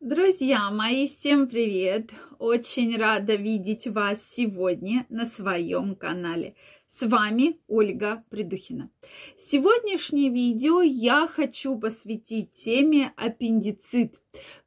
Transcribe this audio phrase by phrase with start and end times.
[0.00, 2.10] Друзья мои, всем привет!
[2.38, 6.54] Очень рада видеть вас сегодня на своем канале.
[6.88, 8.90] С вами Ольга Придухина.
[9.36, 14.18] Сегодняшнее видео я хочу посвятить теме аппендицит.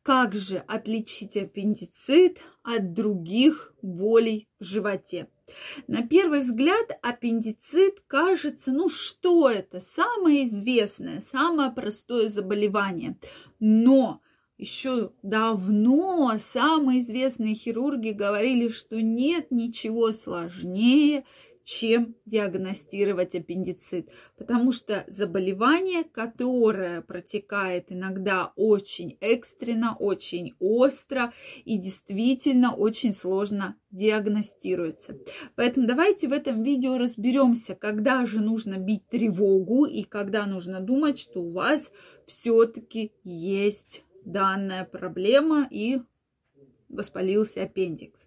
[0.04, 5.30] Как же отличить аппендицит от других болей в животе?
[5.88, 13.18] На первый взгляд аппендицит кажется, ну что это, самое известное, самое простое заболевание.
[13.60, 14.22] Но
[14.64, 21.26] еще давно самые известные хирурги говорили, что нет ничего сложнее,
[21.66, 31.34] чем диагностировать аппендицит, потому что заболевание, которое протекает иногда очень экстренно, очень остро
[31.66, 35.18] и действительно очень сложно диагностируется.
[35.56, 41.20] Поэтому давайте в этом видео разберемся, когда же нужно бить тревогу и когда нужно думать,
[41.20, 41.92] что у вас
[42.28, 46.02] все-таки есть данная проблема и
[46.90, 48.20] воспалился аппендикс.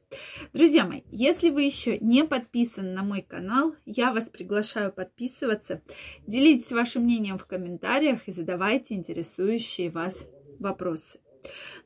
[0.52, 5.82] Друзья мои, если вы еще не подписаны на мой канал, я вас приглашаю подписываться.
[6.26, 10.26] Делитесь вашим мнением в комментариях и задавайте интересующие вас
[10.58, 11.20] вопросы.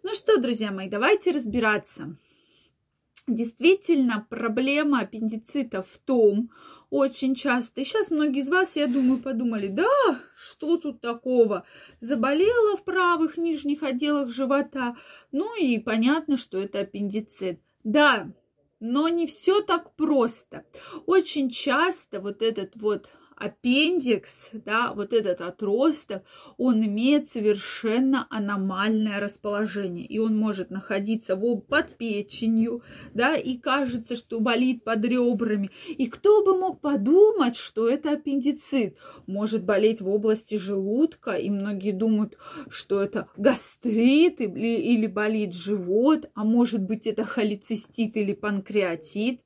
[0.02, 2.16] Ну что, друзья мои, давайте разбираться.
[3.30, 6.50] Действительно, проблема аппендицита в том,
[6.90, 11.64] очень часто, и сейчас многие из вас, я думаю, подумали, да, что тут такого,
[12.00, 14.96] заболела в правых нижних отделах живота,
[15.30, 17.60] ну и понятно, что это аппендицит.
[17.84, 18.32] Да,
[18.80, 20.64] но не все так просто.
[21.06, 23.10] Очень часто вот этот вот
[23.40, 26.22] аппендикс, да, вот этот отросток,
[26.58, 32.82] он имеет совершенно аномальное расположение, и он может находиться в, под печенью,
[33.14, 35.70] да, и кажется, что болит под ребрами.
[35.88, 38.98] И кто бы мог подумать, что это аппендицит?
[39.26, 42.36] Может болеть в области желудка, и многие думают,
[42.68, 49.40] что это гастрит или, или болит живот, а может быть это холецистит или панкреатит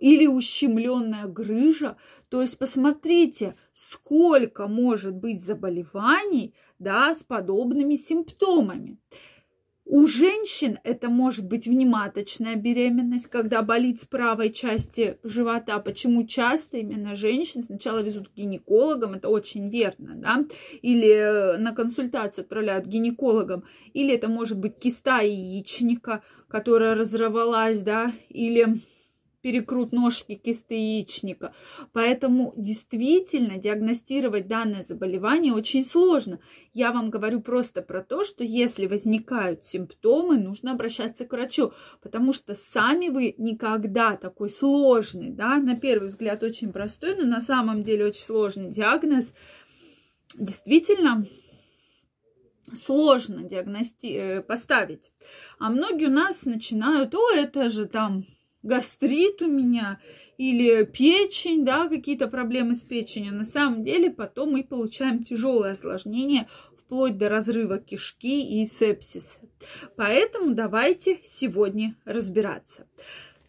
[0.00, 1.96] или ущемленная грыжа.
[2.28, 8.98] То есть посмотрите, сколько может быть заболеваний да, с подобными симптомами.
[9.88, 15.78] У женщин это может быть внематочная беременность, когда болит с правой части живота.
[15.78, 20.44] Почему часто именно женщин сначала везут к гинекологам, это очень верно, да,
[20.82, 23.62] или э, на консультацию отправляют к гинекологам,
[23.94, 28.80] или это может быть киста яичника, которая разорвалась, да, или
[29.40, 31.54] перекрут ножки кисты яичника.
[31.92, 36.40] Поэтому действительно диагностировать данное заболевание очень сложно.
[36.74, 42.32] Я вам говорю просто про то, что если возникают симптомы, нужно обращаться к врачу, потому
[42.32, 47.84] что сами вы никогда такой сложный, да, на первый взгляд очень простой, но на самом
[47.84, 49.32] деле очень сложный диагноз
[50.34, 51.26] действительно
[52.74, 54.06] сложно диагности...
[54.06, 55.12] Э, поставить.
[55.58, 58.26] А многие у нас начинают, о, это же там
[58.66, 60.00] гастрит у меня
[60.36, 63.32] или печень, да, какие-то проблемы с печенью.
[63.34, 69.40] На самом деле потом мы получаем тяжелое осложнение вплоть до разрыва кишки и сепсиса.
[69.96, 72.86] Поэтому давайте сегодня разбираться.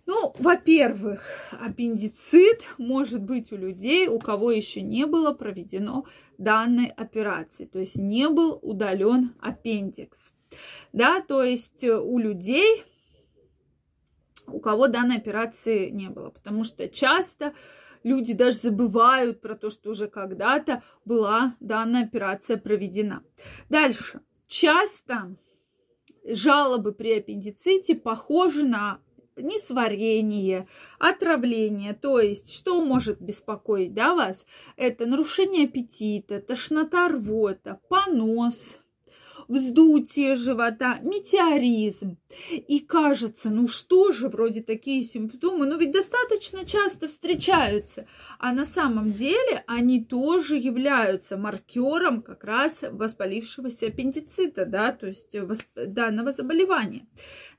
[0.06, 6.06] Ну, во-первых, аппендицит может быть у людей, у кого еще не было проведено
[6.38, 10.34] данной операции, то есть не был удален аппендикс.
[10.94, 12.86] Да, то есть у людей
[14.48, 16.30] у кого данной операции не было.
[16.30, 17.54] Потому что часто
[18.04, 23.24] люди даже забывают про то, что уже когда-то была данная операция проведена.
[23.70, 24.22] Дальше.
[24.48, 25.36] Часто
[26.24, 29.00] жалобы при аппендиците похожи на
[29.36, 30.68] несварение,
[31.00, 31.94] отравление.
[31.94, 34.46] То есть, что может беспокоить да, вас?
[34.76, 38.80] Это нарушение аппетита, тошнота, рвота, понос,
[39.48, 42.18] вздутие живота, метеоризм.
[42.52, 48.08] И кажется, ну что же, вроде такие симптомы, но ведь достаточно часто встречаются.
[48.40, 55.36] А на самом деле они тоже являются маркером как раз воспалившегося аппендицита, да, то есть
[55.76, 57.08] данного заболевания.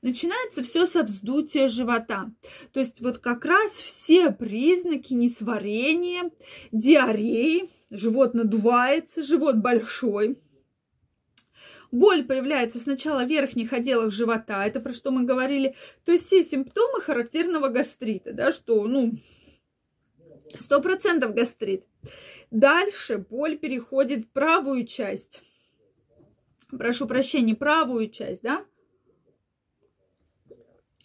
[0.01, 2.31] Начинается все со вздутия живота.
[2.71, 6.31] То есть вот как раз все признаки несварения,
[6.71, 10.37] диареи, живот надувается, живот большой,
[11.91, 15.75] Боль появляется сначала в верхних отделах живота, это про что мы говорили.
[16.05, 19.13] То есть все симптомы характерного гастрита, да, что, ну,
[20.59, 21.85] сто процентов гастрит.
[22.51, 25.41] Дальше боль переходит в правую часть.
[26.69, 28.65] Прошу прощения, правую часть, да?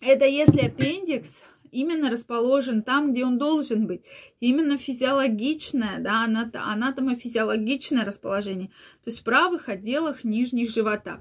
[0.00, 1.42] Это если аппендикс
[1.74, 4.02] именно расположен там, где он должен быть.
[4.40, 8.68] Именно физиологичное, да, анатомофизиологичное расположение.
[9.04, 11.20] То есть в правых отделах нижних живота.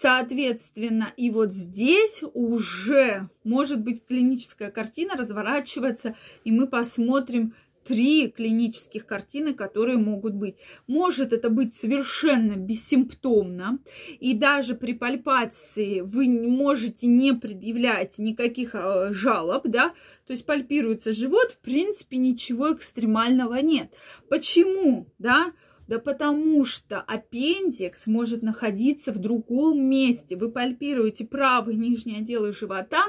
[0.00, 7.54] Соответственно, и вот здесь уже может быть клиническая картина разворачиваться, и мы посмотрим,
[7.84, 10.56] три клинических картины, которые могут быть.
[10.86, 13.78] Может это быть совершенно бессимптомно,
[14.20, 19.92] и даже при пальпации вы можете не предъявлять никаких э, жалоб, да,
[20.26, 23.92] то есть пальпируется живот, в принципе, ничего экстремального нет.
[24.28, 25.52] Почему, да?
[25.88, 30.36] Да потому что аппендикс может находиться в другом месте.
[30.36, 33.04] Вы пальпируете правый нижний отдел живота,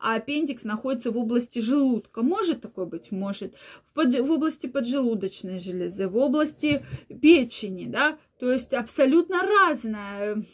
[0.00, 2.22] а аппендикс находится в области желудка.
[2.22, 3.10] Может такое быть?
[3.10, 3.54] Может.
[3.90, 6.84] В, под, в области поджелудочной железы, в области
[7.20, 8.18] печени, да.
[8.38, 10.44] То есть абсолютно разное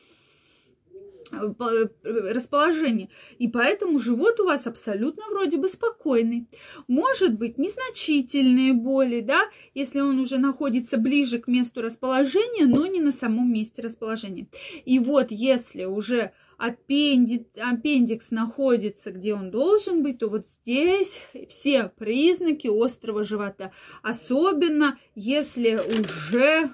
[1.34, 3.10] расположение.
[3.38, 6.48] И поэтому живот у вас абсолютно вроде бы спокойный.
[6.88, 9.42] Может быть, незначительные боли, да,
[9.74, 14.48] если он уже находится ближе к месту расположения, но не на самом месте расположения.
[14.84, 17.46] И вот если уже аппенди...
[17.56, 23.72] аппендикс находится, где он должен быть, то вот здесь все признаки острого живота.
[24.02, 26.70] Особенно если уже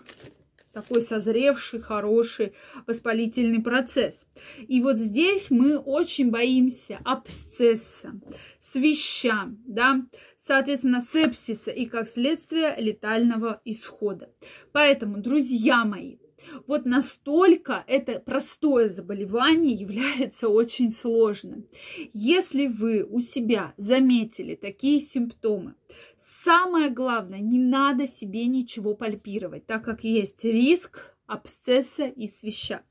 [0.73, 2.55] такой созревший, хороший
[2.87, 4.27] воспалительный процесс.
[4.67, 8.21] И вот здесь мы очень боимся абсцесса,
[8.61, 10.03] свища, да,
[10.39, 14.33] соответственно, сепсиса и, как следствие, летального исхода.
[14.73, 16.19] Поэтому, друзья мои,
[16.67, 21.67] вот настолько это простое заболевание является очень сложным.
[22.13, 25.75] Если вы у себя заметили такие симптомы,
[26.19, 32.83] самое главное, не надо себе ничего пальпировать, так как есть риск абсцесса и свища.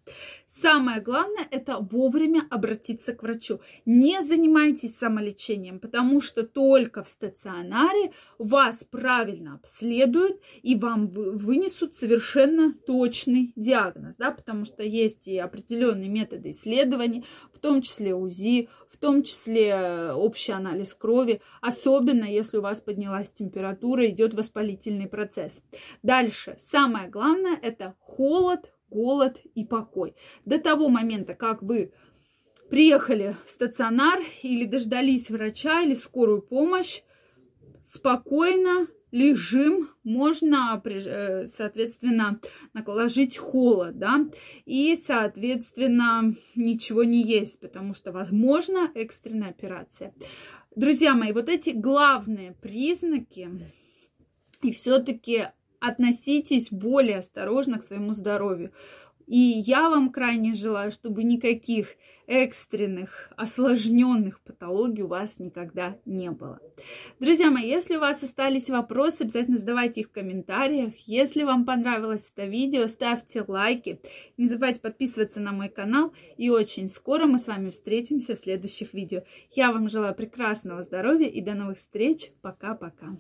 [0.48, 3.60] Самое главное– это вовремя обратиться к врачу.
[3.86, 12.74] Не занимайтесь самолечением, потому что только в стационаре вас правильно обследуют и вам вынесут совершенно
[12.74, 18.98] точный диагноз, да, потому что есть и определенные методы исследований, в том числе УЗИ, в
[18.98, 25.62] том числе э, общий анализ крови, особенно если у вас поднялась температура, идет воспалительный процесс.
[26.04, 30.16] Дальше, самое главное– это холод, голод и покой.
[30.46, 31.94] До того момента, как вы
[32.70, 37.02] приехали в стационар или дождались врача или скорую помощь,
[37.86, 42.40] спокойно лежим, можно, э, соответственно,
[42.74, 44.28] наложить холод, да,
[44.66, 50.14] и, соответственно, ничего не есть, потому что, возможно, экстренная операция.
[50.76, 53.50] Друзья мои, вот эти главные признаки,
[54.62, 55.48] и все-таки
[55.80, 58.72] относитесь более осторожно к своему здоровью.
[59.30, 61.90] И я вам крайне желаю, чтобы никаких
[62.26, 66.60] экстренных, осложненных патологий у вас никогда не было.
[67.20, 70.96] Друзья мои, если у вас остались вопросы, обязательно задавайте их в комментариях.
[71.06, 74.02] Если вам понравилось это видео, ставьте лайки.
[74.38, 76.12] Не забывайте подписываться на мой канал.
[76.38, 79.22] И очень скоро мы с вами встретимся в следующих видео.
[79.52, 82.32] Я вам желаю прекрасного здоровья и до новых встреч.
[82.42, 83.16] Пока-пока.